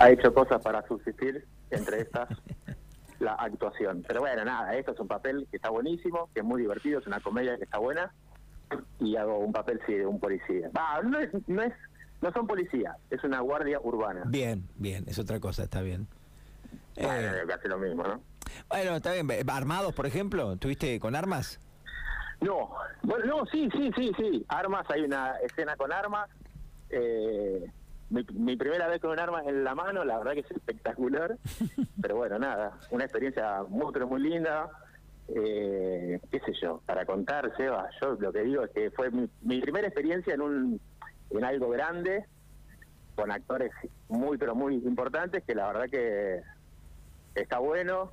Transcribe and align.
ha 0.00 0.10
hecho 0.10 0.32
cosas 0.32 0.62
para 0.62 0.86
subsistir, 0.88 1.46
entre 1.70 2.00
estas 2.00 2.28
la 3.20 3.34
actuación. 3.34 4.02
Pero 4.08 4.20
bueno, 4.20 4.44
nada, 4.44 4.74
esto 4.74 4.92
es 4.92 5.00
un 5.00 5.08
papel 5.08 5.46
que 5.50 5.56
está 5.56 5.68
buenísimo, 5.70 6.30
que 6.32 6.40
es 6.40 6.46
muy 6.46 6.62
divertido, 6.62 7.00
es 7.00 7.06
una 7.06 7.20
comedia 7.20 7.56
que 7.58 7.64
está 7.64 7.78
buena 7.78 8.12
y 8.98 9.16
hago 9.16 9.38
un 9.38 9.52
papel 9.52 9.80
sí 9.86 9.94
de 9.94 10.06
un 10.06 10.18
policía. 10.18 10.70
Va, 10.76 11.02
no 11.02 11.18
es, 11.20 11.30
no 11.48 11.62
es, 11.62 11.72
no 12.22 12.32
son 12.32 12.46
policías, 12.46 12.96
es 13.10 13.22
una 13.24 13.40
guardia 13.40 13.78
urbana. 13.82 14.22
Bien, 14.26 14.66
bien, 14.76 15.04
es 15.06 15.18
otra 15.18 15.38
cosa, 15.38 15.64
está 15.64 15.82
bien. 15.82 16.06
Bueno, 16.96 17.36
Eh, 17.36 17.42
casi 17.46 17.68
lo 17.68 17.78
mismo, 17.78 18.02
¿no? 18.04 18.20
bueno, 18.68 18.96
está 18.96 19.12
bien. 19.12 19.28
¿Armados, 19.48 19.92
por 19.94 20.06
ejemplo? 20.06 20.56
¿Tuviste 20.56 20.98
con 20.98 21.14
armas? 21.14 21.60
No, 22.40 22.70
bueno, 23.02 23.24
no, 23.26 23.46
sí, 23.46 23.68
sí, 23.72 23.90
sí, 23.96 24.12
sí. 24.16 24.46
Armas, 24.48 24.86
hay 24.90 25.02
una 25.02 25.34
escena 25.44 25.76
con 25.76 25.92
armas. 25.92 26.30
Eh, 26.88 27.70
mi, 28.10 28.24
mi 28.34 28.56
primera 28.56 28.88
vez 28.88 29.00
con 29.00 29.10
un 29.10 29.18
arma 29.20 29.42
en 29.44 29.64
la 29.64 29.74
mano, 29.74 30.04
la 30.04 30.18
verdad 30.18 30.32
que 30.34 30.40
es 30.40 30.50
espectacular. 30.50 31.36
pero 32.02 32.16
bueno, 32.16 32.38
nada, 32.38 32.78
una 32.90 33.04
experiencia 33.04 33.62
muy, 33.68 33.92
pero 33.92 34.06
muy 34.06 34.20
linda. 34.20 34.68
Eh, 35.32 36.20
qué 36.30 36.40
sé 36.40 36.52
yo, 36.60 36.82
para 36.86 37.06
contar, 37.06 37.52
Seba, 37.56 37.88
yo 38.00 38.14
lo 38.18 38.32
que 38.32 38.42
digo 38.42 38.64
es 38.64 38.70
que 38.72 38.90
fue 38.90 39.10
mi, 39.10 39.28
mi 39.42 39.60
primera 39.60 39.86
experiencia 39.86 40.34
en 40.34 40.40
un 40.40 40.80
en 41.30 41.44
algo 41.44 41.68
grande, 41.70 42.24
con 43.14 43.30
actores 43.30 43.70
muy, 44.08 44.36
pero 44.38 44.56
muy 44.56 44.74
importantes, 44.74 45.44
que 45.44 45.54
la 45.54 45.68
verdad 45.68 45.84
que 45.88 46.42
está 47.36 47.60
bueno, 47.60 48.10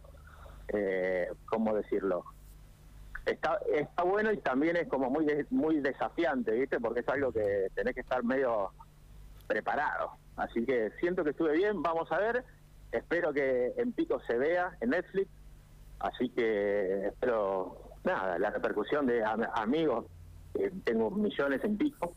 eh, 0.67 1.27
¿cómo 1.47 1.73
decirlo? 1.75 2.23
Está, 3.25 3.59
está 3.73 4.03
bueno 4.03 4.31
y 4.31 4.37
también 4.37 4.77
es 4.77 4.87
como 4.87 5.09
muy 5.09 5.25
de- 5.25 5.47
muy 5.49 5.79
desafiante, 5.79 6.51
¿viste? 6.51 6.79
Porque 6.79 6.99
es 6.99 7.09
algo 7.09 7.31
que 7.31 7.67
tenés 7.73 7.95
que 7.95 8.01
estar 8.01 8.23
medio 8.23 8.69
preparado. 9.47 10.11
Así 10.35 10.65
que 10.65 10.91
siento 10.99 11.23
que 11.23 11.31
estuve 11.31 11.53
bien, 11.53 11.81
vamos 11.81 12.11
a 12.11 12.19
ver. 12.19 12.43
Espero 12.91 13.33
que 13.33 13.73
en 13.77 13.91
Pico 13.93 14.19
se 14.27 14.37
vea 14.37 14.77
en 14.81 14.91
Netflix. 14.91 15.29
Así 15.99 16.29
que 16.29 17.07
espero, 17.07 17.89
nada, 18.03 18.37
la 18.37 18.49
repercusión 18.51 19.05
de 19.07 19.23
am- 19.23 19.47
amigos. 19.55 20.05
que 20.53 20.71
tengo 20.83 21.09
millones 21.11 21.63
en 21.63 21.77
Pico. 21.77 22.13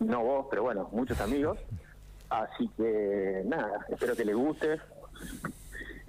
No 0.00 0.20
vos, 0.22 0.46
pero 0.50 0.62
bueno, 0.64 0.88
muchos 0.92 1.20
amigos. 1.20 1.58
Así 2.28 2.68
que 2.76 3.42
nada, 3.46 3.86
espero 3.88 4.14
que 4.16 4.24
les 4.24 4.34
guste. 4.36 4.80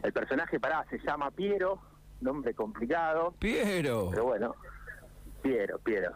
El 0.04 0.12
personaje, 0.14 0.60
pará, 0.60 0.86
se 0.90 0.98
llama 1.00 1.32
Piero, 1.32 1.80
nombre 2.22 2.54
complicado. 2.54 3.34
Piero. 3.40 4.10
Pero 4.12 4.24
bueno, 4.26 4.56
Piero, 5.44 5.78
Piero. 5.80 6.16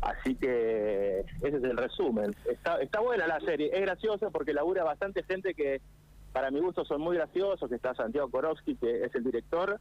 Así 0.00 0.34
que 0.34 1.20
ese 1.20 1.56
es 1.56 1.62
el 1.62 1.76
resumen. 1.76 2.34
Está, 2.50 2.80
está 2.80 3.00
buena 3.00 3.26
la 3.26 3.38
serie, 3.40 3.70
es 3.72 3.80
graciosa 3.80 4.30
porque 4.30 4.52
labura 4.52 4.82
bastante 4.82 5.22
gente 5.22 5.54
que 5.54 5.80
para 6.32 6.50
mi 6.50 6.60
gusto 6.60 6.84
son 6.84 7.00
muy 7.00 7.16
graciosos, 7.16 7.68
que 7.68 7.76
está 7.76 7.94
Santiago 7.94 8.30
Korowski, 8.30 8.76
que 8.76 9.04
es 9.04 9.14
el 9.14 9.24
director, 9.24 9.78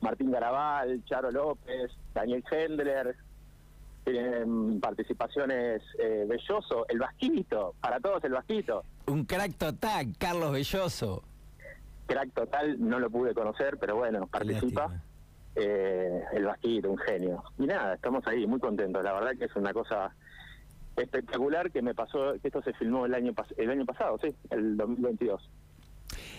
Martín 0.00 0.30
Garabal, 0.30 1.04
Charo 1.04 1.30
López, 1.30 1.90
Daniel 2.14 2.44
Hendler, 2.50 3.16
tienen 4.04 4.80
participaciones 4.80 5.82
eh, 5.98 6.24
Belloso, 6.26 6.86
el 6.88 6.98
Vasquito, 6.98 7.74
para 7.80 8.00
todos 8.00 8.22
el 8.24 8.32
Vasquito. 8.32 8.84
Un 9.06 9.24
crack 9.24 9.54
total, 9.56 10.14
Carlos 10.18 10.52
Belloso. 10.52 11.22
Crack 12.06 12.32
total, 12.32 12.76
no 12.78 12.98
lo 12.98 13.10
pude 13.10 13.34
conocer, 13.34 13.76
pero 13.78 13.96
bueno, 13.96 14.26
participa. 14.26 14.82
Lástima. 14.82 15.07
Eh, 15.58 16.22
el 16.32 16.44
Vasquito, 16.44 16.90
un 16.90 16.98
genio. 16.98 17.42
Y 17.58 17.66
nada, 17.66 17.94
estamos 17.94 18.26
ahí, 18.26 18.46
muy 18.46 18.60
contentos. 18.60 19.02
La 19.02 19.12
verdad 19.12 19.32
que 19.38 19.46
es 19.46 19.56
una 19.56 19.72
cosa 19.72 20.14
espectacular 20.96 21.70
que 21.70 21.82
me 21.82 21.94
pasó, 21.94 22.34
que 22.40 22.48
esto 22.48 22.62
se 22.62 22.72
filmó 22.74 23.06
el 23.06 23.14
año 23.14 23.32
el 23.56 23.70
año 23.70 23.84
pasado, 23.84 24.18
sí, 24.22 24.34
el 24.50 24.76
2022. 24.76 25.48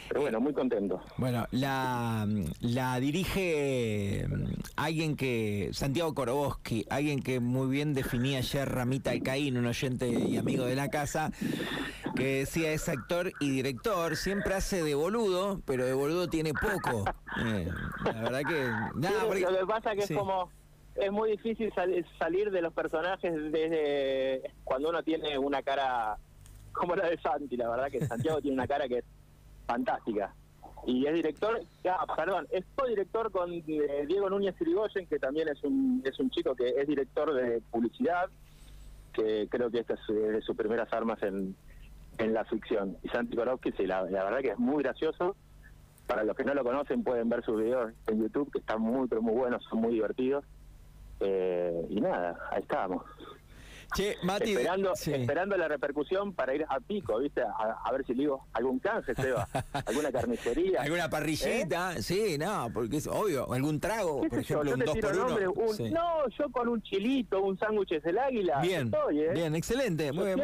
Pero 0.09 0.21
bueno, 0.21 0.41
muy 0.41 0.53
contento. 0.53 0.99
Bueno, 1.17 1.45
la, 1.51 2.27
la 2.61 2.99
dirige 2.99 4.25
mm, 4.27 4.45
alguien 4.75 5.15
que, 5.15 5.69
Santiago 5.71 6.15
Koroboski, 6.15 6.83
alguien 6.89 7.21
que 7.21 7.39
muy 7.39 7.67
bien 7.67 7.93
definía 7.93 8.39
ayer 8.39 8.67
Ramita 8.67 9.11
Alcaín, 9.11 9.57
un 9.57 9.67
oyente 9.67 10.09
y 10.09 10.37
amigo 10.37 10.65
de 10.65 10.75
la 10.75 10.89
casa, 10.89 11.31
que 12.19 12.39
decía 12.39 12.71
es 12.71 12.87
actor 12.89 13.31
y 13.39 13.49
director, 13.49 14.15
siempre 14.15 14.53
hace 14.53 14.83
de 14.83 14.93
boludo, 14.95 15.61
pero 15.65 15.85
de 15.85 15.93
boludo 15.93 16.27
tiene 16.27 16.53
poco. 16.53 17.05
Eh, 17.43 17.67
la 18.05 18.21
verdad 18.21 18.41
que... 18.47 18.67
nada, 18.99 19.19
Sí, 19.21 19.25
porque- 19.27 19.41
lo 19.41 19.59
que 19.59 19.65
pasa 19.65 19.95
que 19.95 20.01
sí. 20.03 20.13
es 20.13 20.19
como 20.19 20.49
es 20.95 21.11
muy 21.11 21.31
difícil 21.31 21.71
sal- 21.73 22.05
salir 22.17 22.51
de 22.51 22.61
los 22.61 22.73
personajes 22.73 23.33
desde 23.51 24.51
cuando 24.65 24.89
uno 24.89 25.01
tiene 25.03 25.37
una 25.37 25.61
cara 25.61 26.17
como 26.73 26.95
la 26.95 27.07
de 27.09 27.17
Santi, 27.19 27.55
la 27.57 27.69
verdad 27.69 27.89
que 27.89 28.05
Santiago 28.05 28.41
tiene 28.41 28.55
una 28.55 28.67
cara 28.67 28.87
que 28.87 28.97
es 28.99 29.05
fantástica. 29.65 30.33
Y 30.87 31.05
es 31.05 31.13
director, 31.13 31.59
ah, 31.89 32.05
perdón, 32.15 32.47
es 32.51 32.63
co-director 32.75 33.31
con 33.31 33.51
eh, 33.53 33.63
Diego 34.07 34.29
Núñez 34.29 34.55
Irigoyen, 34.61 35.07
que 35.07 35.19
también 35.19 35.47
es 35.49 35.61
un, 35.63 36.01
es 36.05 36.17
un 36.19 36.29
chico 36.31 36.55
que 36.55 36.69
es 36.69 36.87
director 36.87 37.33
de 37.33 37.61
publicidad, 37.69 38.29
que 39.13 39.47
creo 39.49 39.69
que 39.69 39.79
esta 39.79 39.95
es 39.95 39.99
eh, 40.09 40.13
de 40.13 40.41
sus 40.41 40.55
primeras 40.55 40.91
armas 40.93 41.21
en, 41.23 41.55
en 42.19 42.33
la 42.33 42.45
ficción. 42.45 42.97
Y 43.01 43.09
Santi 43.09 43.35
Korowski, 43.35 43.71
sí, 43.71 43.87
la, 43.87 44.03
la 44.03 44.25
verdad 44.25 44.39
que 44.41 44.51
es 44.51 44.59
muy 44.59 44.83
gracioso. 44.83 45.35
Para 46.05 46.23
los 46.23 46.35
que 46.35 46.43
no 46.43 46.53
lo 46.53 46.63
conocen 46.63 47.03
pueden 47.03 47.29
ver 47.29 47.43
sus 47.43 47.61
videos 47.61 47.93
en 48.07 48.21
YouTube, 48.21 48.51
que 48.51 48.59
están 48.59 48.81
muy, 48.81 49.07
pero 49.07 49.21
muy 49.21 49.33
buenos, 49.33 49.63
son 49.69 49.81
muy 49.81 49.93
divertidos. 49.93 50.43
Eh, 51.19 51.85
y 51.89 52.01
nada, 52.01 52.37
ahí 52.51 52.61
estábamos. 52.61 53.03
Che, 53.95 54.17
Mati, 54.23 54.51
esperando, 54.51 54.95
sí. 54.95 55.13
esperando 55.13 55.57
la 55.57 55.67
repercusión 55.67 56.33
para 56.33 56.53
ir 56.53 56.65
a 56.69 56.79
pico, 56.79 57.17
¿viste? 57.19 57.41
A, 57.41 57.79
a 57.83 57.91
ver 57.91 58.05
si 58.05 58.13
le 58.13 58.19
digo 58.23 58.45
algún 58.53 58.79
canje, 58.79 59.15
Seba, 59.15 59.47
alguna 59.85 60.11
carnicería. 60.11 60.81
alguna 60.81 61.09
parrillita, 61.09 62.01
sí, 62.01 62.37
no, 62.37 62.69
porque 62.73 62.97
es 62.97 63.07
obvio, 63.07 63.51
algún 63.51 63.79
trago, 63.79 64.21
¿Qué 64.21 64.29
por 64.29 64.39
yo? 64.39 64.61
ejemplo, 64.61 64.69
Yo 64.69 64.73
un 64.75 64.79
te 64.79 64.85
2 64.85 64.93
tiro 64.95 65.07
por 65.09 65.17
1 65.17 65.27
nombre, 65.27 65.47
un- 65.47 65.91
No, 65.93 66.27
yo 66.37 66.51
con 66.51 66.67
un 66.69 66.81
chilito, 66.83 67.41
un 67.41 67.57
sándwich 67.57 68.01
del 68.01 68.17
águila. 68.19 68.59
Bien, 68.61 68.85
estoy, 68.93 69.19
¿eh? 69.21 69.31
bien, 69.33 69.55
excelente, 69.55 70.11
muy 70.11 70.25
bien. 70.25 70.39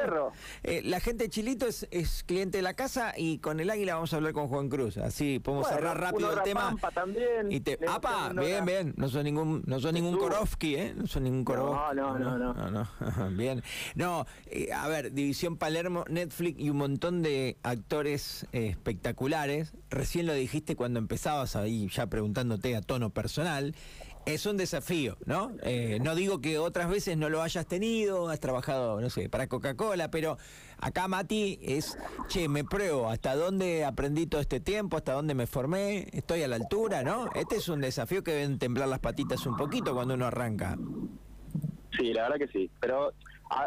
Eh, 0.64 0.82
la 0.84 1.00
gente 1.00 1.26
de 1.26 1.30
Chilito 1.30 1.68
es, 1.68 1.88
es 1.92 2.24
cliente 2.24 2.58
de 2.58 2.62
la 2.64 2.74
casa 2.74 3.14
y 3.16 3.38
con 3.40 3.60
el 3.60 3.70
águila 3.70 3.96
vamos 3.96 4.14
a 4.14 4.18
hablar 4.18 4.34
con 4.34 4.48
Juan 4.48 4.70
Cruz. 4.70 4.98
Así 4.98 5.40
podemos 5.40 5.68
Bueno, 5.68 5.78
cerrar 5.78 6.00
rápido 6.00 6.32
el 6.34 6.42
tema. 6.44 6.76
También. 6.94 7.52
Y 7.52 7.60
te, 7.60 7.78
¡Apa! 7.88 8.32
Bien, 8.34 8.66
bien. 8.66 8.94
No 8.98 9.08
son 9.10 9.24
ningún, 9.24 9.64
no 9.66 9.80
son 9.80 9.94
ningún 9.94 10.14
subo. 10.16 10.24
Korowski, 10.24 10.76
¿eh? 10.76 10.94
No 10.96 11.08
son 11.08 11.24
ningún 11.24 11.44
Korowski. 11.46 11.96
no, 11.96 12.18
no, 12.18 12.38
no. 12.38 12.54
no. 12.54 12.72
No, 12.72 12.88
eh, 14.48 14.72
a 14.74 14.88
ver, 14.88 15.14
División 15.14 15.58
Palermo, 15.58 16.06
Netflix 16.10 16.60
y 16.60 16.70
un 16.70 16.78
montón 16.78 17.22
de 17.22 17.58
actores 17.64 18.48
eh, 18.52 18.68
espectaculares. 18.68 19.74
Recién 19.90 20.26
lo 20.26 20.34
dijiste 20.34 20.76
cuando 20.76 21.00
empezabas 21.00 21.56
ahí 21.56 21.88
ya 21.90 22.08
preguntándote 22.08 22.76
a 22.76 22.82
tono 22.82 23.10
personal. 23.10 23.76
Es 24.26 24.48
un 24.48 24.58
desafío, 24.58 25.18
¿no? 25.26 25.52
Eh, 25.62 26.00
no 26.02 26.16
digo 26.16 26.42
que 26.42 26.58
otras 26.58 26.90
veces 26.90 27.16
no 27.16 27.30
lo 27.30 27.44
hayas 27.44 27.68
tenido, 27.68 28.30
has 28.30 28.40
trabajado, 28.40 29.00
no 29.00 29.12
sé, 29.12 29.30
para 29.30 29.46
Coca-Cola, 29.46 30.10
pero 30.10 30.40
acá 30.80 31.08
Mati 31.08 31.60
es, 31.62 31.96
che, 32.28 32.48
me 32.50 32.64
pruebo, 32.64 33.10
hasta 33.12 33.36
dónde 33.36 33.86
aprendí 33.86 34.26
todo 34.26 34.42
este 34.42 34.60
tiempo, 34.60 34.98
hasta 34.98 35.14
dónde 35.14 35.36
me 35.36 35.46
formé, 35.46 36.08
estoy 36.12 36.42
a 36.42 36.48
la 36.48 36.56
altura, 36.56 37.04
¿no? 37.04 37.30
Este 37.36 37.58
es 37.58 37.70
un 37.70 37.82
desafío 37.82 38.24
que 38.24 38.32
deben 38.32 38.58
temblar 38.58 38.88
las 38.88 39.00
patitas 39.00 39.46
un 39.46 39.58
poquito 39.58 39.94
cuando 39.94 40.16
uno 40.16 40.26
arranca. 40.26 40.76
Sí, 42.06 42.14
la 42.14 42.24
verdad 42.24 42.38
que 42.38 42.48
sí. 42.50 42.70
Pero 42.80 43.14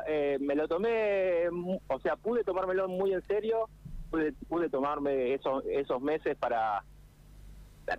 eh, 0.06 0.38
me 0.41 0.54
lo 0.54 0.69
tomé, 0.69 1.49
o 1.88 2.00
sea, 2.00 2.15
pude 2.15 2.44
tomármelo 2.44 2.88
muy 2.88 3.12
en 3.12 3.22
serio. 3.26 3.69
Pude, 4.10 4.32
pude 4.49 4.71
tomarme 4.71 5.34
esos, 5.34 5.65
esos 5.66 6.00
meses 6.00 6.37
para. 6.37 6.84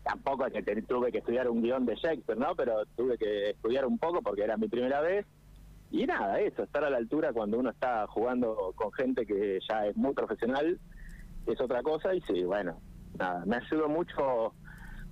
Tampoco 0.03 0.45
que 0.45 0.61
tuve 0.83 1.11
que 1.11 1.17
estudiar 1.17 1.49
un 1.49 1.61
guion 1.61 1.85
de 1.85 1.95
Shakespeare, 1.95 2.39
¿no? 2.39 2.55
Pero 2.55 2.85
tuve 2.95 3.17
que 3.17 3.49
estudiar 3.49 3.85
un 3.85 3.97
poco 3.97 4.21
porque 4.21 4.43
era 4.43 4.55
mi 4.55 4.69
primera 4.69 5.01
vez. 5.01 5.25
Y 5.91 6.05
nada, 6.05 6.39
eso, 6.39 6.63
estar 6.63 6.85
a 6.85 6.89
la 6.89 6.97
altura 6.97 7.33
cuando 7.33 7.59
uno 7.59 7.71
está 7.71 8.07
jugando 8.07 8.71
con 8.75 8.93
gente 8.93 9.25
que 9.25 9.59
ya 9.67 9.87
es 9.87 9.97
muy 9.97 10.13
profesional 10.13 10.79
es 11.47 11.59
otra 11.59 11.83
cosa. 11.83 12.15
Y 12.15 12.21
sí, 12.21 12.43
bueno, 12.45 12.79
nada, 13.17 13.43
me 13.45 13.57
ayudó 13.57 13.89
mucho 13.89 14.53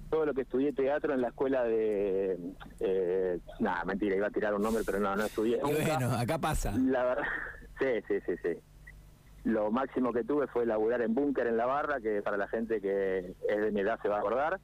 todo 0.10 0.26
lo 0.26 0.34
que 0.34 0.42
estudié 0.42 0.74
teatro 0.74 1.14
en 1.14 1.22
la 1.22 1.30
escuela 1.30 1.64
de... 1.64 2.38
Eh, 2.80 3.40
nada, 3.60 3.84
mentira, 3.86 4.16
iba 4.16 4.28
a 4.28 4.32
tirar 4.32 4.54
un 4.54 4.62
nombre, 4.62 4.84
pero 4.86 5.00
no, 5.00 5.16
no 5.16 5.26
estudié. 5.26 5.58
Y 5.58 5.72
nunca. 5.72 5.98
bueno, 5.98 6.14
acá 6.14 6.38
pasa. 6.38 6.72
La 6.78 7.04
verdad, 7.04 7.24
sí, 7.80 7.86
sí, 8.08 8.16
sí, 8.26 8.34
sí. 8.44 8.60
Lo 9.44 9.72
máximo 9.72 10.12
que 10.12 10.24
tuve 10.24 10.48
fue 10.48 10.66
laburar 10.66 11.02
en 11.02 11.14
Búnker 11.14 11.48
en 11.48 11.58
la 11.58 11.66
barra, 11.66 12.02
que 12.02 12.22
para 12.22 12.38
la 12.38 12.48
gente 12.48 12.82
que 12.82 13.36
es 13.48 13.62
de 13.62 13.72
mi 13.72 13.82
edad 13.82 14.00
se 14.02 14.10
va 14.10 14.18
a 14.18 14.20
acordar, 14.20 14.60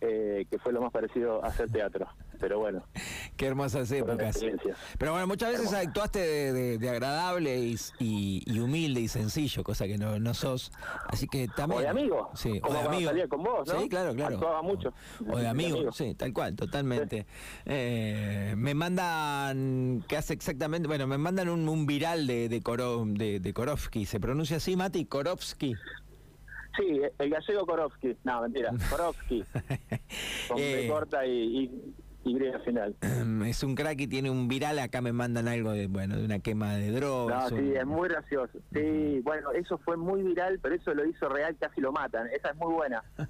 eh, 0.00 0.46
que 0.50 0.58
fue 0.58 0.72
lo 0.72 0.82
más 0.82 0.92
parecido 0.92 1.42
a 1.44 1.48
hacer 1.48 1.70
teatro. 1.70 2.06
Pero 2.38 2.58
bueno, 2.58 2.84
Qué 3.40 3.46
hermosas 3.46 3.90
épocas. 3.90 4.38
Pero 4.98 5.12
bueno, 5.12 5.26
muchas 5.26 5.52
veces 5.52 5.68
Hermosa. 5.68 5.88
actuaste 5.88 6.18
de, 6.18 6.52
de- 6.52 6.78
de 6.78 6.90
agradable 6.90 7.58
y, 7.58 7.74
y- 7.98 8.42
y 8.44 8.58
humilde 8.60 9.00
y 9.00 9.08
sencillo, 9.08 9.64
cosa 9.64 9.86
que 9.86 9.96
no, 9.96 10.18
no 10.18 10.34
sos. 10.34 10.70
Así 11.08 11.26
que 11.26 11.48
también. 11.48 11.78
O 11.78 11.82
de 11.82 11.88
amigo, 11.88 12.30
Sí, 12.34 12.58
o 12.58 12.60
como 12.60 12.74
de 12.74 12.78
cuando 12.80 12.90
amigo. 12.90 13.08
salía 13.10 13.28
con 13.28 13.42
vos, 13.42 13.66
¿no? 13.66 13.80
Sí, 13.80 13.88
claro, 13.88 14.14
claro. 14.14 14.34
Actuaba 14.34 14.60
mucho. 14.60 14.92
O 15.26 15.36
de 15.38 15.42
De 15.44 15.48
amigo, 15.48 15.90
sí, 15.90 16.14
tal 16.16 16.34
cual, 16.34 16.54
totalmente. 16.54 17.24
Eh, 17.64 18.52
me 18.58 18.74
mandan, 18.74 20.04
que 20.06 20.18
hace 20.18 20.34
exactamente, 20.34 20.86
bueno, 20.86 21.06
me 21.06 21.16
mandan 21.16 21.48
un, 21.48 21.66
un 21.66 21.86
viral 21.86 22.26
de, 22.26 22.50
de, 22.50 22.60
Koro- 22.62 23.06
de, 23.06 23.40
de. 23.40 24.06
¿Se 24.06 24.20
pronuncia 24.20 24.58
así, 24.58 24.76
Mati? 24.76 25.06
Korowski. 25.06 25.74
Sí, 26.76 27.00
el 27.18 27.30
gallego 27.30 27.64
Korowski. 27.64 28.16
No, 28.24 28.42
mentira, 28.42 28.70
Korowski. 28.90 29.44
Con 30.48 30.58
Eh, 30.58 30.86
corta 30.90 31.24
y, 31.24 31.30
y, 31.32 31.94
y 32.24 32.36
final. 32.64 32.94
Es 33.46 33.62
un 33.62 33.74
crack 33.74 34.00
y 34.00 34.06
tiene 34.06 34.30
un 34.30 34.48
viral. 34.48 34.78
Acá 34.78 35.00
me 35.00 35.12
mandan 35.12 35.48
algo 35.48 35.72
de, 35.72 35.86
bueno, 35.86 36.16
de 36.16 36.24
una 36.24 36.38
quema 36.38 36.74
de 36.74 36.90
No, 36.90 36.96
drogas. 37.00 37.48
sí, 37.48 37.54
un- 37.54 37.76
es 37.76 37.86
muy 37.86 38.08
gracioso. 38.08 38.58
Sí, 38.72 39.20
bueno, 39.22 39.52
eso 39.52 39.78
fue 39.78 39.96
muy 39.96 40.22
viral, 40.22 40.58
pero 40.62 40.74
eso 40.74 40.92
lo 40.94 41.04
hizo 41.06 41.28
real, 41.28 41.56
casi 41.58 41.80
lo 41.80 41.92
matan. 41.92 42.26
Esa 42.28 42.50
es 42.50 42.56
muy 42.56 42.72
buena. 42.74 43.02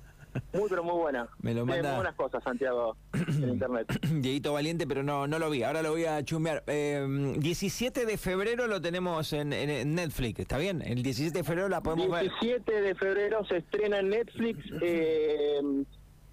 Muy, 0.55 0.69
pero 0.71 0.85
muy 0.85 0.95
buena. 0.95 1.27
Me 1.43 1.53
lo 1.53 1.67
manda- 1.67 1.89
muy 1.89 1.97
buenas 1.97 2.15
cosas, 2.15 2.41
Santiago, 2.45 2.97
en 3.15 3.49
internet. 3.55 3.89
Dieguito 4.23 4.53
Valiente, 4.53 4.87
pero 4.87 5.03
no, 5.03 5.27
no 5.27 5.41
lo 5.41 5.51
vi. 5.51 5.65
Ahora 5.65 5.83
lo 5.83 5.91
voy 5.91 6.05
a 6.05 6.23
chumbear. 6.25 6.63
Eh, 6.69 7.35
17 7.37 8.07
de 8.07 8.17
febrero 8.17 8.69
lo 8.69 8.81
tenemos 8.81 9.33
en, 9.33 9.53
en- 9.53 9.71
en 9.71 9.95
Netflix, 9.97 10.39
¿está 10.39 10.57
bien? 10.57 10.83
El 10.83 11.03
17 11.03 11.37
de 11.39 11.43
febrero 11.43 11.69
la 11.69 11.81
podemos 11.83 12.09
ver. 12.13 12.31
17 12.41 12.81
de 12.81 12.95
febrero 12.95 13.45
se 13.47 13.57
estrena 13.57 13.99
en 13.99 14.09
Netflix. 14.11 14.65
Eh, 14.81 15.59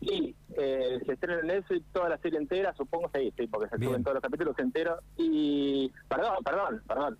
sí, 0.01 0.35
eh, 0.57 0.99
se 1.05 1.13
estrena 1.13 1.39
en 1.41 1.47
Netflix 1.47 1.85
toda 1.94 2.09
la 2.09 2.17
serie 2.17 2.39
entera, 2.39 2.73
supongo 2.75 3.09
sí, 3.13 3.33
sí, 3.38 3.47
porque 3.47 3.69
se 3.69 3.77
Bien. 3.77 3.91
suben 3.91 4.03
todos 4.03 4.15
los 4.15 4.23
capítulos 4.23 4.57
enteros. 4.59 4.99
Y, 5.17 5.91
perdón, 6.07 6.35
perdón, 6.44 6.83
perdón. 6.88 7.17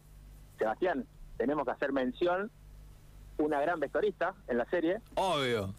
Sebastián, 0.58 1.06
tenemos 1.38 1.66
que 1.66 1.72
hacer 1.72 1.92
mención 1.92 2.50
una 3.38 3.62
gran 3.62 3.80
vestuarista 3.80 4.34
en 4.48 4.58
la 4.58 4.66
serie. 4.70 5.00
Obvio. 5.16 5.74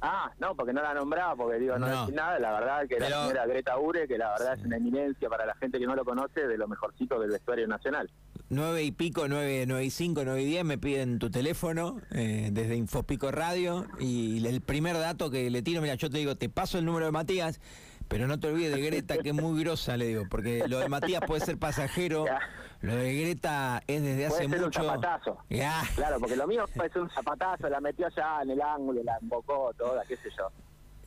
Ah, 0.00 0.30
no, 0.38 0.54
porque 0.54 0.72
no 0.72 0.80
la 0.80 0.94
nombraba, 0.94 1.34
porque 1.34 1.58
digo, 1.58 1.76
no, 1.76 1.88
No. 1.88 2.00
decir 2.02 2.14
nada, 2.14 2.38
la 2.38 2.52
verdad 2.52 2.82
que 2.82 2.96
Pero- 2.98 3.08
la 3.10 3.22
señora 3.22 3.46
Greta 3.46 3.78
Ure, 3.80 4.06
que 4.06 4.16
la 4.16 4.30
verdad 4.30 4.54
Sí. 4.54 4.60
es 4.60 4.66
una 4.66 4.76
eminencia 4.76 5.28
para 5.28 5.44
la 5.44 5.56
gente 5.56 5.80
que 5.80 5.86
no 5.86 5.96
lo 5.96 6.04
conoce, 6.04 6.46
de 6.46 6.56
lo 6.56 6.68
mejorcito 6.68 7.18
del 7.18 7.30
vestuario 7.30 7.66
nacional. 7.66 8.08
9 8.50 8.82
y 8.82 8.92
pico, 8.92 9.28
9, 9.28 9.64
9 9.66 9.84
y 9.84 9.90
5, 9.90 10.22
9 10.24 10.42
y 10.42 10.46
10 10.46 10.64
me 10.64 10.78
piden 10.78 11.18
tu 11.18 11.30
teléfono 11.30 12.00
eh, 12.12 12.48
desde 12.52 12.76
Infopico 12.76 13.30
Radio 13.30 13.86
y 14.00 14.44
el 14.46 14.60
primer 14.62 14.96
dato 14.98 15.30
que 15.30 15.50
le 15.50 15.60
tiro, 15.62 15.82
mira, 15.82 15.94
yo 15.96 16.08
te 16.08 16.18
digo, 16.18 16.34
te 16.36 16.48
paso 16.48 16.78
el 16.78 16.84
número 16.86 17.04
de 17.06 17.12
Matías, 17.12 17.60
pero 18.08 18.26
no 18.26 18.40
te 18.40 18.46
olvides 18.48 18.74
de 18.74 18.80
Greta, 18.80 19.18
que 19.18 19.28
es 19.30 19.34
muy 19.34 19.60
grosa, 19.62 19.98
le 19.98 20.06
digo, 20.06 20.22
porque 20.30 20.64
lo 20.66 20.78
de 20.78 20.88
Matías 20.88 21.20
puede 21.26 21.44
ser 21.44 21.58
pasajero, 21.58 22.24
Ya. 22.24 22.40
lo 22.80 22.96
de 22.96 23.14
Greta 23.20 23.82
es 23.86 24.00
desde 24.02 24.14
Puede 24.14 24.26
hace 24.26 24.48
ser 24.48 24.58
un 24.60 24.64
mucho. 24.64 24.82
zapatazo. 24.82 25.38
Ya. 25.50 25.82
Claro, 25.94 26.18
porque 26.18 26.36
lo 26.36 26.46
mío 26.46 26.64
puede 26.74 26.88
ser 26.90 27.02
un 27.02 27.10
zapatazo, 27.10 27.68
la 27.68 27.80
metió 27.80 28.06
allá 28.06 28.40
en 28.42 28.50
el 28.50 28.62
ángulo, 28.62 29.02
la 29.02 29.18
embocó, 29.20 29.72
toda, 29.76 30.02
qué 30.06 30.16
sé 30.16 30.30
yo. 30.38 30.50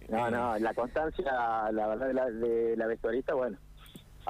No, 0.10 0.30
no, 0.30 0.60
la 0.60 0.74
constancia, 0.76 1.72
la 1.72 1.88
verdad, 1.88 2.08
de 2.08 2.14
la, 2.14 2.26
de 2.30 2.76
la 2.78 2.86
vestuarista, 2.86 3.34
bueno. 3.34 3.58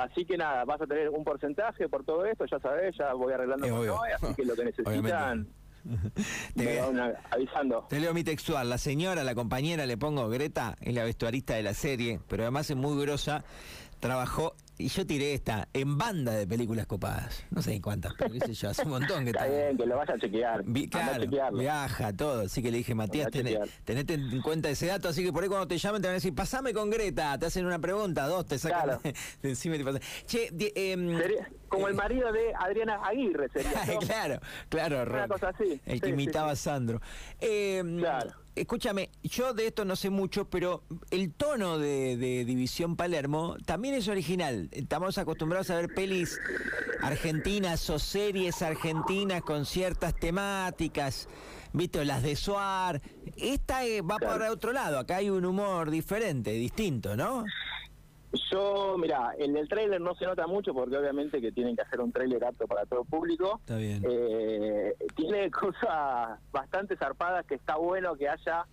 Así 0.03 0.25
que 0.25 0.37
nada, 0.37 0.65
vas 0.65 0.81
a 0.81 0.87
tener 0.87 1.09
un 1.09 1.23
porcentaje 1.23 1.87
por 1.87 2.03
todo 2.03 2.25
esto, 2.25 2.45
ya 2.45 2.59
sabés, 2.59 2.95
ya 2.97 3.13
voy 3.13 3.33
arreglando 3.33 3.67
con. 3.67 3.85
Noé, 3.85 4.13
así 4.13 4.33
que 4.35 4.45
lo 4.45 4.55
que 4.55 4.65
necesitan. 4.65 5.47
Te 6.55 6.63
me 6.63 6.79
van 6.79 7.15
avisando. 7.31 7.87
Te 7.89 7.99
leo 7.99 8.13
mi 8.13 8.23
textual. 8.23 8.69
La 8.69 8.77
señora, 8.77 9.23
la 9.23 9.35
compañera, 9.35 9.85
le 9.85 9.97
pongo 9.97 10.29
Greta, 10.29 10.75
es 10.81 10.93
la 10.93 11.03
vestuarista 11.03 11.55
de 11.55 11.63
la 11.63 11.73
serie, 11.73 12.19
pero 12.27 12.43
además 12.43 12.69
es 12.69 12.77
muy 12.77 12.99
grosa. 13.01 13.43
Trabajó, 13.99 14.55
y 14.81 14.87
yo 14.89 15.05
tiré 15.05 15.33
esta, 15.33 15.67
en 15.73 15.97
banda 15.97 16.33
de 16.33 16.45
películas 16.47 16.85
copadas. 16.87 17.43
No 17.51 17.61
sé 17.61 17.73
en 17.75 17.81
cuántas, 17.81 18.13
pero 18.17 18.31
qué 18.31 18.39
sé 18.39 18.53
yo, 18.53 18.69
hace 18.69 18.83
un 18.83 18.89
montón 18.89 19.23
que 19.23 19.29
Está 19.31 19.45
está. 19.47 19.57
bien, 19.65 19.77
que 19.77 19.85
lo 19.85 19.97
vaya 19.97 20.13
a 20.13 20.19
chequear. 20.19 20.63
Vi- 20.65 20.89
Anda 20.93 21.15
a 21.15 21.27
claro, 21.27 21.57
viaja, 21.57 22.13
todo. 22.13 22.41
Así 22.41 22.61
que 22.61 22.71
le 22.71 22.77
dije, 22.77 22.95
Matías, 22.95 23.29
tené- 23.31 23.59
tenete 23.85 24.15
en 24.15 24.41
cuenta 24.41 24.69
ese 24.69 24.87
dato. 24.87 25.09
Así 25.09 25.23
que 25.23 25.31
por 25.31 25.43
ahí 25.43 25.49
cuando 25.49 25.67
te 25.67 25.77
llamen 25.77 26.01
te 26.01 26.07
van 26.07 26.13
a 26.13 26.15
decir, 26.15 26.33
pasame 26.35 26.73
con 26.73 26.89
Greta. 26.89 27.37
Te 27.37 27.45
hacen 27.45 27.65
una 27.65 27.79
pregunta, 27.79 28.25
dos, 28.27 28.45
te 28.45 28.57
sacan 28.57 28.83
Claro. 28.83 29.01
de 29.41 29.49
encima 29.49 29.75
y 29.75 29.79
te 29.79 29.85
pasan. 29.85 30.01
Che, 30.25 30.49
di- 30.51 30.71
em, 30.75 31.17
Sería 31.17 31.49
como 31.69 31.87
el 31.87 31.93
marido 31.93 32.31
de 32.31 32.53
Adriana 32.57 32.99
Aguirre, 33.05 33.47
sería. 33.53 33.71
¿no? 33.93 33.99
claro, 33.99 34.39
claro, 34.69 35.03
Una 35.13 35.27
cosa 35.27 35.49
así. 35.49 35.79
El 35.85 35.93
Sí, 35.95 35.99
que 36.01 36.07
sí, 36.07 36.13
imitaba 36.13 36.51
a. 36.51 36.55
Sandro. 36.55 37.01
Eh, 37.39 37.83
Claro. 37.99 38.31
Escúchame, 38.53 39.09
yo 39.23 39.53
de 39.53 39.67
esto 39.67 39.85
no 39.85 39.95
sé 39.95 40.09
mucho, 40.09 40.49
pero 40.49 40.83
el 41.09 41.33
tono 41.33 41.79
de, 41.79 42.17
de 42.17 42.43
División 42.43 42.97
Palermo 42.97 43.55
también 43.65 43.95
es 43.95 44.09
original. 44.09 44.67
Estamos 44.71 45.17
acostumbrados 45.17 45.69
a 45.69 45.75
ver 45.77 45.93
pelis 45.93 46.37
argentinas 47.01 47.89
o 47.89 47.97
series 47.97 48.61
argentinas 48.61 49.41
con 49.41 49.65
ciertas 49.65 50.13
temáticas, 50.15 51.29
¿viste? 51.71 52.03
Las 52.03 52.23
de 52.23 52.35
Suar. 52.35 53.01
Esta 53.37 53.85
eh, 53.85 54.01
va 54.01 54.17
Claro. 54.17 54.33
para 54.39 54.51
otro 54.51 54.73
lado, 54.73 54.99
acá 54.99 55.17
hay 55.17 55.29
un 55.29 55.45
humor 55.45 55.89
diferente, 55.89 56.51
distinto, 56.51 57.15
¿no? 57.15 57.45
Yo, 58.49 58.95
mira, 58.97 59.33
en 59.37 59.57
el 59.57 59.67
tráiler 59.67 59.99
no 59.99 60.15
se 60.15 60.25
nota 60.25 60.47
mucho 60.47 60.73
porque 60.73 60.97
obviamente 60.97 61.41
que 61.41 61.51
tienen 61.51 61.75
que 61.75 61.81
hacer 61.81 61.99
un 61.99 62.13
tráiler 62.13 62.43
apto 62.45 62.65
para 62.65 62.85
todo 62.85 63.03
público. 63.03 63.59
Está 63.59 63.75
bien. 63.75 64.01
Eh, 64.07 64.95
tiene 65.15 65.51
cosas 65.51 66.39
bastante 66.51 66.95
zarpadas 66.95 67.45
que 67.45 67.55
está 67.55 67.75
bueno 67.75 68.15
que 68.15 68.29
haya 68.29 68.65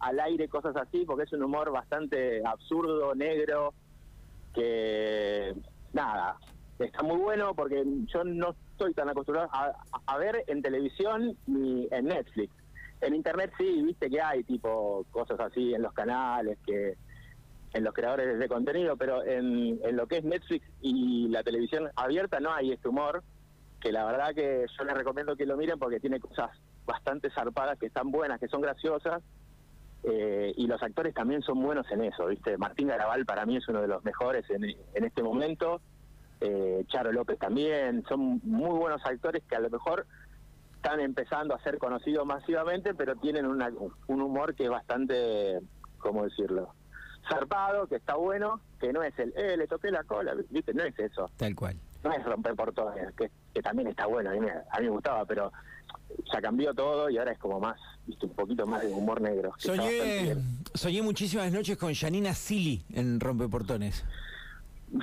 al 0.00 0.18
aire 0.18 0.48
cosas 0.48 0.74
así 0.76 1.04
porque 1.04 1.24
es 1.24 1.32
un 1.32 1.42
humor 1.42 1.70
bastante 1.70 2.44
absurdo, 2.44 3.14
negro, 3.14 3.74
que 4.54 5.54
nada, 5.92 6.36
está 6.78 7.02
muy 7.02 7.18
bueno 7.18 7.54
porque 7.54 7.84
yo 8.06 8.24
no 8.24 8.56
estoy 8.72 8.94
tan 8.94 9.10
acostumbrado 9.10 9.48
a, 9.52 9.72
a 10.06 10.18
ver 10.18 10.42
en 10.46 10.62
televisión 10.62 11.36
ni 11.46 11.86
en 11.90 12.06
Netflix. 12.06 12.52
En 13.02 13.14
internet 13.14 13.52
sí, 13.58 13.82
viste 13.82 14.08
que 14.08 14.20
hay 14.20 14.42
tipo 14.44 15.04
cosas 15.10 15.38
así 15.40 15.74
en 15.74 15.82
los 15.82 15.92
canales 15.92 16.58
que 16.64 16.96
en 17.72 17.84
los 17.84 17.94
creadores 17.94 18.38
de 18.38 18.48
contenido, 18.48 18.96
pero 18.96 19.24
en, 19.24 19.80
en 19.82 19.96
lo 19.96 20.06
que 20.06 20.18
es 20.18 20.24
Netflix 20.24 20.66
y 20.80 21.28
la 21.28 21.42
televisión 21.42 21.88
abierta 21.96 22.38
no 22.40 22.52
hay 22.52 22.72
este 22.72 22.88
humor, 22.88 23.22
que 23.80 23.92
la 23.92 24.04
verdad 24.04 24.34
que 24.34 24.66
yo 24.78 24.84
les 24.84 24.94
recomiendo 24.94 25.36
que 25.36 25.46
lo 25.46 25.56
miren 25.56 25.78
porque 25.78 26.00
tiene 26.00 26.20
cosas 26.20 26.50
bastante 26.84 27.30
zarpadas, 27.30 27.78
que 27.78 27.86
están 27.86 28.10
buenas, 28.10 28.38
que 28.38 28.48
son 28.48 28.60
graciosas, 28.60 29.22
eh, 30.04 30.52
y 30.56 30.66
los 30.66 30.82
actores 30.82 31.14
también 31.14 31.42
son 31.42 31.62
buenos 31.62 31.90
en 31.90 32.02
eso, 32.02 32.26
¿viste? 32.26 32.58
Martín 32.58 32.88
Garabal 32.88 33.24
para 33.24 33.46
mí 33.46 33.56
es 33.56 33.68
uno 33.68 33.80
de 33.80 33.88
los 33.88 34.04
mejores 34.04 34.48
en, 34.50 34.64
en 34.64 35.04
este 35.04 35.22
momento, 35.22 35.80
eh, 36.40 36.84
Charo 36.88 37.12
López 37.12 37.38
también, 37.38 38.04
son 38.08 38.40
muy 38.44 38.78
buenos 38.78 39.00
actores 39.06 39.42
que 39.48 39.56
a 39.56 39.60
lo 39.60 39.70
mejor 39.70 40.06
están 40.74 41.00
empezando 41.00 41.54
a 41.54 41.62
ser 41.62 41.78
conocidos 41.78 42.26
masivamente, 42.26 42.94
pero 42.94 43.14
tienen 43.16 43.46
una, 43.46 43.70
un 44.08 44.20
humor 44.20 44.54
que 44.56 44.64
es 44.64 44.70
bastante, 44.70 45.60
¿cómo 45.98 46.24
decirlo? 46.24 46.74
Zarpado, 47.28 47.86
que 47.86 47.96
está 47.96 48.16
bueno, 48.16 48.60
que 48.80 48.92
no 48.92 49.02
es 49.02 49.16
el, 49.18 49.32
eh, 49.36 49.56
le 49.56 49.66
toqué 49.66 49.90
la 49.90 50.02
cola, 50.04 50.34
¿viste? 50.50 50.74
No 50.74 50.82
es 50.84 50.98
eso, 50.98 51.30
Tal 51.36 51.54
cual. 51.54 51.76
no 52.02 52.12
es 52.12 52.24
romper 52.24 52.54
portones, 52.54 53.14
que, 53.16 53.30
que 53.54 53.62
también 53.62 53.88
está 53.88 54.06
bueno, 54.06 54.30
a 54.30 54.32
mí, 54.32 54.40
me, 54.40 54.50
a 54.50 54.78
mí 54.80 54.84
me 54.84 54.90
gustaba, 54.90 55.24
pero 55.24 55.52
ya 56.32 56.40
cambió 56.40 56.74
todo 56.74 57.08
y 57.10 57.18
ahora 57.18 57.32
es 57.32 57.38
como 57.38 57.60
más, 57.60 57.78
¿viste? 58.06 58.26
Un 58.26 58.34
poquito 58.34 58.66
más 58.66 58.82
de 58.82 58.88
humor 58.92 59.20
negro. 59.20 59.52
Soñé, 59.58 61.02
muchísimas 61.02 61.52
noches 61.52 61.76
con 61.76 61.94
Janina 61.94 62.34
Silly 62.34 62.84
en 62.92 63.20
Rompeportones. 63.20 64.04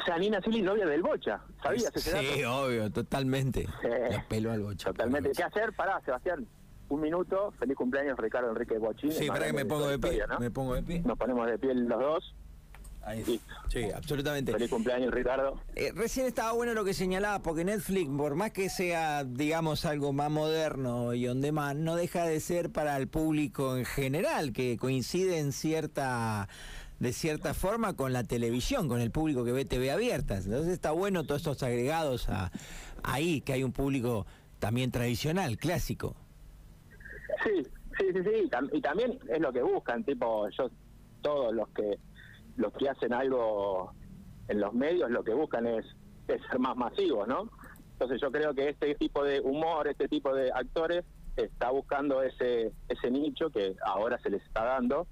Janina 0.06 0.40
Silly, 0.42 0.62
novia 0.62 0.86
del 0.86 1.02
Bocha, 1.02 1.40
¿sabías 1.64 1.92
ese 1.96 2.12
dato? 2.12 2.24
Sí, 2.36 2.44
obvio, 2.44 2.92
totalmente. 2.92 3.66
Sí. 3.82 3.88
Le 3.88 4.24
peló 4.30 4.52
al 4.52 4.62
bocha. 4.62 4.90
Totalmente. 4.92 5.32
¿Qué 5.32 5.44
hacer? 5.44 5.74
Pará, 5.74 6.00
Sebastián. 6.06 6.46
Un 6.90 7.02
minuto. 7.02 7.54
Feliz 7.60 7.76
cumpleaños, 7.76 8.18
Ricardo 8.18 8.50
Enrique 8.50 8.78
Bochín. 8.78 9.12
Sí, 9.12 9.28
para 9.28 9.46
que 9.48 9.54
me 9.54 9.66
pongo 9.66 9.88
de 9.88 10.00
pie. 10.00 10.22
Me 10.40 10.52
pongo 10.52 10.76
de 10.76 10.84
pie. 10.84 11.02
Nos 11.06 11.18
ponemos 11.18 11.48
de 11.48 11.58
pie 11.58 11.74
los 11.74 12.00
dos. 12.00 12.36
Ahí. 13.02 13.24
Listo. 13.24 13.54
Sí, 13.70 13.86
absolutamente. 13.96 14.52
Feliz 14.52 14.70
cumpleaños, 14.70 15.14
Ricardo. 15.14 15.60
Eh, 15.76 15.92
recién 15.96 16.26
estaba 16.26 16.52
bueno 16.52 16.74
lo 16.74 16.84
que 16.84 16.94
señalaba, 16.94 17.40
porque 17.40 17.64
Netflix, 17.64 18.10
por 18.10 18.36
más 18.36 18.52
que 18.52 18.70
sea, 18.70 19.24
digamos, 19.24 19.86
algo 19.86 20.12
más 20.12 20.30
moderno 20.30 21.14
y 21.14 21.28
on 21.28 21.42
demand, 21.42 21.80
no 21.80 21.96
deja 21.96 22.26
de 22.26 22.40
ser 22.40 22.72
para 22.72 22.98
el 22.98 23.08
público 23.08 23.78
en 23.78 23.86
general, 23.86 24.52
que 24.52 24.78
coincide 24.78 25.40
en 25.40 25.54
cierta 25.54 26.50
de 27.00 27.14
cierta 27.14 27.54
forma 27.54 27.96
con 27.96 28.12
la 28.12 28.26
televisión, 28.26 28.90
con 28.90 29.00
el 29.00 29.10
público 29.10 29.46
que 29.46 29.54
ve 29.54 29.64
TV 29.64 29.90
abiertas. 29.92 30.46
Entonces 30.46 30.74
está 30.74 30.92
bueno 30.92 31.24
todos 31.24 31.42
estos 31.42 31.64
agregados 31.64 32.28
a, 32.28 32.52
ahí, 33.04 33.42
que 33.42 33.54
hay 33.54 33.64
un 33.64 33.72
público 33.72 34.26
también 34.60 34.92
tradicional, 34.92 35.58
clásico. 35.58 36.16
Sí, 37.50 37.64
sí, 37.98 38.06
sí, 38.14 38.24
sí. 38.24 38.30
Y, 38.46 38.50
tam- 38.50 38.70
y 38.72 38.82
también 38.82 39.18
es 39.30 39.40
lo 39.40 39.52
que 39.52 39.62
buscan, 39.62 40.04
tipo, 40.04 40.48
yo, 40.50 40.70
todos 41.22 41.54
los 41.54 41.68
que 41.70 41.98
los 42.58 42.74
que 42.74 42.90
hacen 42.90 43.14
algo 43.14 43.94
en 44.50 44.60
los 44.60 44.74
medios, 44.74 45.10
lo 45.10 45.24
que 45.24 45.34
buscan 45.34 45.66
es, 45.66 45.86
es 46.28 46.42
ser 46.50 46.60
más 46.60 46.76
masivos, 46.76 47.28
¿no? 47.28 47.50
Entonces 47.94 48.20
yo 48.22 48.32
creo 48.32 48.54
que 48.54 48.70
este 48.70 48.96
tipo 48.96 49.24
de 49.24 49.40
humor, 49.42 49.88
este 49.88 50.08
tipo 50.08 50.34
de 50.34 50.52
actores 50.52 51.04
está 51.38 51.70
buscando 51.72 52.22
ese 52.22 52.72
ese 52.90 53.12
nicho 53.12 53.50
que 53.50 53.76
ahora 53.86 54.18
se 54.20 54.30
les 54.30 54.42
está 54.44 54.64
dando. 54.66 55.08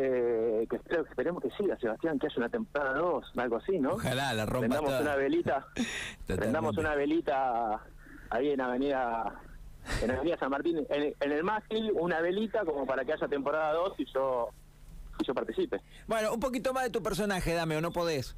Eh, 0.00 0.66
que 0.70 0.76
espero, 0.76 1.04
esperemos 1.04 1.42
que 1.42 1.50
siga, 1.50 1.76
Sebastián, 1.78 2.18
que 2.18 2.26
haya 2.26 2.36
una 2.38 2.48
temporada 2.48 2.94
2, 2.98 3.32
algo 3.36 3.56
así, 3.56 3.78
¿no? 3.78 3.90
Ojalá 3.92 4.32
la 4.32 4.46
rompa 4.46 4.60
Prendamos 4.60 4.88
toda. 4.90 5.00
una 5.02 5.16
velita, 5.16 5.66
prendamos 6.26 6.76
una 6.78 6.94
velita 6.94 7.80
ahí 8.30 8.50
en 8.50 8.60
Avenida 8.62 9.34
en 10.02 10.10
Avenida 10.10 10.38
San 10.38 10.50
Martín, 10.50 10.86
en, 10.88 11.14
en 11.18 11.32
el 11.32 11.44
mástil, 11.44 11.92
una 11.94 12.20
velita 12.20 12.64
como 12.64 12.86
para 12.86 13.04
que 13.04 13.12
haya 13.12 13.28
temporada 13.28 13.72
2 13.74 13.94
y 13.98 14.04
yo 14.12 14.48
y 15.18 15.24
yo 15.26 15.34
participe. 15.34 15.80
Bueno, 16.06 16.32
un 16.32 16.40
poquito 16.40 16.72
más 16.72 16.84
de 16.84 16.90
tu 16.90 17.02
personaje, 17.02 17.52
dame, 17.54 17.76
o 17.76 17.80
no 17.80 17.90
podés. 17.92 18.36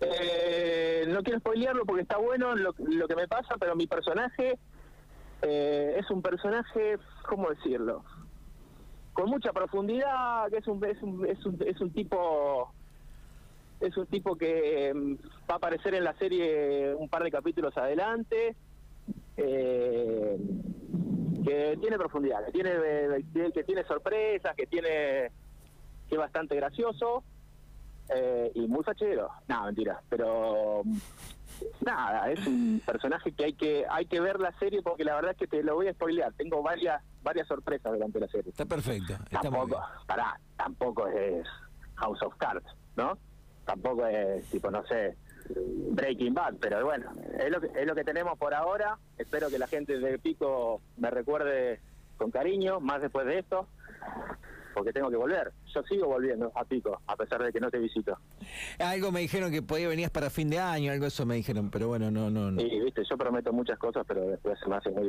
Eh, 0.00 1.04
no 1.08 1.22
quiero 1.22 1.38
spoilearlo 1.40 1.84
porque 1.86 2.02
está 2.02 2.18
bueno 2.18 2.54
lo, 2.54 2.74
lo 2.78 3.08
que 3.08 3.16
me 3.16 3.26
pasa, 3.28 3.56
pero 3.58 3.74
mi 3.76 3.86
personaje 3.86 4.58
Eh, 5.40 5.94
es 5.96 6.10
un 6.10 6.20
personaje, 6.20 6.98
¿cómo 7.28 7.48
decirlo? 7.50 8.02
Con 9.12 9.30
mucha 9.30 9.52
profundidad, 9.52 10.50
que 10.50 10.56
es 10.58 10.66
un, 10.66 10.84
es 10.84 11.00
un, 11.00 11.24
es 11.26 11.46
un, 11.46 11.56
es 11.64 11.80
un 11.80 11.92
tipo 11.92 12.72
es 13.80 13.96
un 13.96 14.06
tipo 14.06 14.34
que 14.36 14.92
mm, 14.92 15.14
va 15.48 15.54
a 15.54 15.56
aparecer 15.58 15.94
en 15.94 16.02
la 16.02 16.12
serie 16.18 16.92
un 16.96 17.08
par 17.08 17.22
de 17.22 17.30
capítulos 17.30 17.76
adelante, 17.78 18.56
eh, 19.36 20.36
que 21.44 21.78
tiene 21.80 21.98
profundidad, 21.98 22.44
que 22.46 22.52
tiene, 22.52 22.70
eh, 22.74 23.52
que 23.54 23.64
tiene 23.64 23.84
sorpresas, 23.84 24.54
que 24.56 24.66
tiene 24.66 25.30
que 26.08 26.14
es 26.14 26.18
bastante 26.18 26.56
gracioso 26.56 27.22
eh, 28.08 28.50
y 28.54 28.66
muy 28.66 28.82
fachero. 28.82 29.28
No, 29.46 29.64
mentira, 29.66 30.00
pero 30.08 30.82
nada, 31.84 32.30
es 32.30 32.46
un 32.46 32.80
personaje 32.84 33.32
que 33.32 33.44
hay 33.44 33.52
que 33.52 33.84
hay 33.88 34.06
que 34.06 34.20
ver 34.20 34.40
la 34.40 34.52
serie 34.58 34.82
porque 34.82 35.04
la 35.04 35.14
verdad 35.16 35.32
es 35.32 35.36
que 35.36 35.46
te 35.46 35.62
lo 35.62 35.74
voy 35.74 35.88
a 35.88 35.92
spoilear. 35.92 36.32
Tengo 36.34 36.62
varias 36.62 37.02
varias 37.22 37.46
sorpresas 37.46 37.92
durante 37.92 38.20
la 38.20 38.28
serie. 38.28 38.50
Está 38.50 38.64
perfecto. 38.64 39.14
tampoco, 39.30 39.80
pará, 40.06 40.40
tampoco 40.56 41.06
es 41.08 41.46
House 41.96 42.22
of 42.22 42.34
Cards, 42.36 42.66
¿no? 42.96 43.18
Tampoco 43.68 44.06
es 44.06 44.46
tipo, 44.46 44.70
no 44.70 44.82
sé, 44.86 45.14
Breaking 45.90 46.32
Bad, 46.32 46.54
pero 46.58 46.82
bueno, 46.86 47.12
es 47.38 47.50
lo, 47.50 47.60
que, 47.60 47.66
es 47.78 47.86
lo 47.86 47.94
que 47.94 48.02
tenemos 48.02 48.38
por 48.38 48.54
ahora. 48.54 48.98
Espero 49.18 49.50
que 49.50 49.58
la 49.58 49.66
gente 49.66 49.98
de 49.98 50.18
Pico 50.18 50.80
me 50.96 51.10
recuerde 51.10 51.80
con 52.16 52.30
cariño, 52.30 52.80
más 52.80 53.02
después 53.02 53.26
de 53.26 53.40
esto, 53.40 53.68
porque 54.72 54.92
tengo 54.94 55.10
que 55.10 55.16
volver. 55.16 55.52
Yo 55.74 55.82
sigo 55.82 56.06
volviendo 56.06 56.50
a 56.54 56.64
Pico, 56.64 57.02
a 57.06 57.14
pesar 57.16 57.42
de 57.42 57.52
que 57.52 57.60
no 57.60 57.70
te 57.70 57.78
visito. 57.78 58.18
Algo 58.78 59.12
me 59.12 59.20
dijeron 59.20 59.52
que 59.52 59.60
podía 59.60 59.88
venir 59.88 60.10
para 60.10 60.30
fin 60.30 60.48
de 60.48 60.58
año, 60.58 60.90
algo 60.90 61.04
eso 61.04 61.26
me 61.26 61.34
dijeron, 61.34 61.70
pero 61.70 61.88
bueno, 61.88 62.10
no, 62.10 62.30
no, 62.30 62.50
no. 62.50 62.60
Sí, 62.62 62.80
viste, 62.80 63.02
yo 63.08 63.18
prometo 63.18 63.52
muchas 63.52 63.78
cosas, 63.78 64.04
pero 64.08 64.26
después 64.26 64.58
se 64.58 64.66
me 64.66 64.76
hace 64.76 64.90
muy 64.90 65.04
difícil. 65.04 65.06